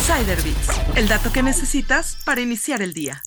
Insider 0.00 0.38
el 0.96 1.08
dato 1.08 1.30
que 1.30 1.42
necesitas 1.42 2.16
para 2.24 2.40
iniciar 2.40 2.80
el 2.80 2.94
día. 2.94 3.22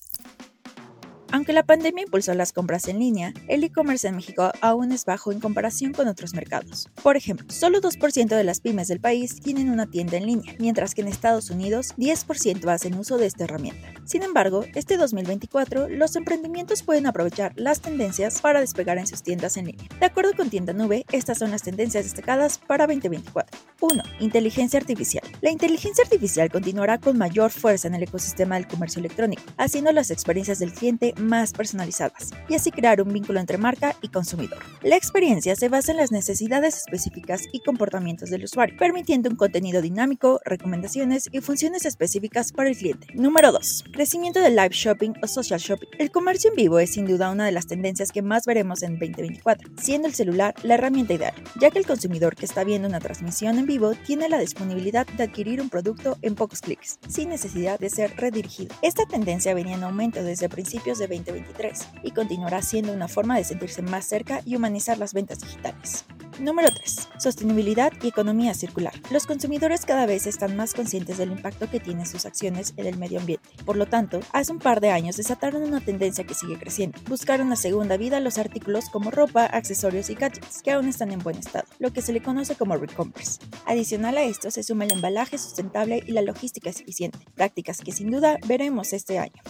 Aunque 1.31 1.53
la 1.53 1.63
pandemia 1.63 2.03
impulsó 2.03 2.33
las 2.33 2.51
compras 2.51 2.87
en 2.87 2.97
línea, 2.97 3.31
el 3.47 3.63
e-commerce 3.63 4.07
en 4.07 4.15
México 4.15 4.51
aún 4.59 4.91
es 4.91 5.05
bajo 5.05 5.31
en 5.31 5.39
comparación 5.39 5.93
con 5.93 6.07
otros 6.07 6.33
mercados. 6.33 6.89
Por 7.03 7.15
ejemplo, 7.15 7.45
solo 7.49 7.79
2% 7.79 8.35
de 8.35 8.43
las 8.43 8.59
pymes 8.59 8.87
del 8.87 8.99
país 8.99 9.39
tienen 9.39 9.69
una 9.69 9.85
tienda 9.85 10.17
en 10.17 10.25
línea, 10.25 10.55
mientras 10.57 10.95
que 10.95 11.01
en 11.01 11.09
Estados 11.09 11.51
Unidos 11.51 11.93
10% 11.95 12.67
hacen 12.71 12.95
uso 12.95 13.17
de 13.17 13.27
esta 13.27 13.43
herramienta. 13.43 13.93
Sin 14.05 14.23
embargo, 14.23 14.65
este 14.75 14.97
2024 14.97 15.87
los 15.89 16.15
emprendimientos 16.15 16.83
pueden 16.83 17.07
aprovechar 17.07 17.53
las 17.55 17.81
tendencias 17.81 18.41
para 18.41 18.59
despegar 18.59 18.97
en 18.97 19.07
sus 19.07 19.23
tiendas 19.23 19.57
en 19.57 19.67
línea. 19.67 19.87
De 19.99 20.05
acuerdo 20.05 20.31
con 20.35 20.49
Tienda 20.49 20.73
Nube, 20.73 21.05
estas 21.11 21.37
son 21.37 21.51
las 21.51 21.63
tendencias 21.63 22.03
destacadas 22.03 22.57
para 22.57 22.85
2024. 22.85 23.57
1. 23.79 24.03
Inteligencia 24.19 24.79
artificial. 24.79 25.23
La 25.41 25.51
inteligencia 25.51 26.03
artificial 26.03 26.49
continuará 26.49 26.99
con 26.99 27.17
mayor 27.17 27.51
fuerza 27.51 27.87
en 27.87 27.95
el 27.95 28.03
ecosistema 28.03 28.55
del 28.55 28.67
comercio 28.67 28.99
electrónico, 28.99 29.43
haciendo 29.57 29.91
las 29.91 30.11
experiencias 30.11 30.59
del 30.59 30.73
cliente 30.73 31.13
más 31.17 31.53
personalizadas 31.53 32.31
y 32.47 32.55
así 32.55 32.71
crear 32.71 33.01
un 33.01 33.11
vínculo 33.11 33.39
entre 33.39 33.57
marca 33.57 33.95
y 34.01 34.09
consumidor. 34.09 34.59
La 34.81 34.95
experiencia 34.95 35.55
se 35.55 35.69
basa 35.69 35.91
en 35.91 35.97
las 35.97 36.11
necesidades 36.11 36.77
específicas 36.77 37.43
y 37.51 37.59
comportamientos 37.61 38.29
del 38.29 38.43
usuario, 38.45 38.77
permitiendo 38.77 39.29
un 39.29 39.35
contenido 39.35 39.81
dinámico, 39.81 40.39
recomendaciones 40.45 41.29
y 41.31 41.41
funciones 41.41 41.85
específicas 41.85 42.51
para 42.51 42.69
el 42.69 42.77
cliente. 42.77 43.07
Número 43.13 43.51
2. 43.51 43.85
Crecimiento 43.93 44.39
del 44.39 44.55
live 44.55 44.71
shopping 44.71 45.11
o 45.21 45.27
social 45.27 45.59
shopping. 45.59 45.87
El 45.99 46.09
comercio 46.09 46.49
en 46.49 46.55
vivo 46.55 46.79
es 46.79 46.93
sin 46.93 47.05
duda 47.05 47.29
una 47.29 47.45
de 47.45 47.51
las 47.51 47.67
tendencias 47.67 48.11
que 48.11 48.23
más 48.23 48.47
veremos 48.47 48.81
en 48.81 48.93
2024, 48.93 49.69
siendo 49.79 50.07
el 50.07 50.15
celular 50.15 50.55
la 50.63 50.73
herramienta 50.73 51.13
ideal, 51.13 51.35
ya 51.61 51.69
que 51.69 51.77
el 51.77 51.85
consumidor 51.85 52.35
que 52.35 52.45
está 52.45 52.63
viendo 52.63 52.87
una 52.87 52.99
transmisión 52.99 53.59
en 53.59 53.67
vivo 53.67 53.93
tiene 53.93 54.29
la 54.29 54.39
disponibilidad 54.39 55.05
de 55.05 55.25
adquirir 55.25 55.61
un 55.61 55.69
producto 55.69 56.17
en 56.23 56.33
pocos 56.33 56.61
clics, 56.61 56.97
sin 57.07 57.29
necesidad 57.29 57.79
de 57.79 57.91
ser 57.91 58.15
redirigido. 58.17 58.73
Esta 58.81 59.05
tendencia 59.05 59.53
venía 59.53 59.75
en 59.75 59.83
aumento 59.83 60.23
desde 60.23 60.49
principios 60.49 60.97
de 60.97 61.05
2023 61.05 61.87
y 62.01 62.11
continuará 62.13 62.63
siendo 62.63 62.93
una 62.93 63.07
forma 63.07 63.37
de 63.37 63.43
sentirse 63.43 63.83
más 63.83 64.05
cerca 64.05 64.41
y 64.43 64.55
humanizar 64.55 64.97
las 64.97 65.13
ventas 65.13 65.39
digitales. 65.39 66.03
Número 66.39 66.69
3. 66.71 67.09
Sostenibilidad 67.19 67.93
y 68.01 68.07
economía 68.07 68.53
circular. 68.53 68.93
Los 69.11 69.27
consumidores 69.27 69.85
cada 69.85 70.05
vez 70.05 70.25
están 70.25 70.55
más 70.55 70.73
conscientes 70.73 71.17
del 71.17 71.31
impacto 71.31 71.69
que 71.69 71.79
tienen 71.79 72.05
sus 72.05 72.25
acciones 72.25 72.73
en 72.77 72.87
el 72.87 72.97
medio 72.97 73.19
ambiente. 73.19 73.47
Por 73.65 73.77
lo 73.77 73.85
tanto, 73.85 74.19
hace 74.31 74.51
un 74.51 74.59
par 74.59 74.81
de 74.81 74.89
años 74.89 75.15
desataron 75.15 75.63
una 75.63 75.79
tendencia 75.79 76.23
que 76.23 76.33
sigue 76.33 76.57
creciendo. 76.57 76.99
Buscar 77.07 77.41
una 77.41 77.55
segunda 77.55 77.97
vida 77.97 78.19
los 78.19 78.37
artículos 78.37 78.89
como 78.89 79.11
ropa, 79.11 79.45
accesorios 79.45 80.09
y 80.09 80.15
gadgets 80.15 80.63
que 80.63 80.71
aún 80.71 80.87
están 80.87 81.11
en 81.11 81.19
buen 81.19 81.37
estado, 81.37 81.65
lo 81.79 81.93
que 81.93 82.01
se 82.01 82.13
le 82.13 82.23
conoce 82.23 82.55
como 82.55 82.75
recommerce. 82.77 83.39
Adicional 83.65 84.17
a 84.17 84.23
esto 84.23 84.49
se 84.49 84.63
suma 84.63 84.85
el 84.85 84.93
embalaje 84.93 85.37
sustentable 85.37 86.03
y 86.05 86.13
la 86.13 86.21
logística 86.21 86.69
eficiente, 86.69 87.19
prácticas 87.35 87.79
que 87.79 87.91
sin 87.91 88.09
duda 88.09 88.37
veremos 88.47 88.93
este 88.93 89.19
año. 89.19 89.41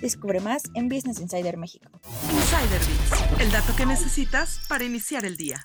Descubre 0.00 0.40
más 0.40 0.62
en 0.74 0.88
Business 0.88 1.20
Insider 1.20 1.56
México. 1.56 1.90
Insider 2.32 2.80
Bits, 2.80 3.40
el 3.40 3.50
dato 3.50 3.74
que 3.76 3.86
necesitas 3.86 4.60
para 4.68 4.84
iniciar 4.84 5.24
el 5.24 5.36
día. 5.36 5.64